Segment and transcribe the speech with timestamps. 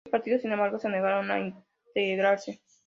[0.03, 2.59] Estos partidos, sin embargo, se negaron a integrarse.